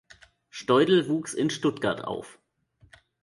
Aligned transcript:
Steudel 0.49 1.07
wuchs 1.09 1.35
in 1.35 1.51
Stuttgart 1.51 2.03
auf. 2.03 2.39